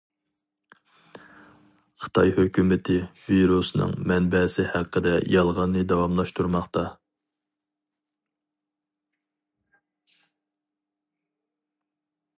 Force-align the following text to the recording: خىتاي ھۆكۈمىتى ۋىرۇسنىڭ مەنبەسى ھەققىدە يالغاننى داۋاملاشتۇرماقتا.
خىتاي 2.03 2.31
ھۆكۈمىتى 2.37 2.95
ۋىرۇسنىڭ 3.25 3.93
مەنبەسى 4.11 4.65
ھەققىدە 4.71 5.13
يالغاننى 5.35 5.85
داۋاملاشتۇرماقتا. 5.93 6.87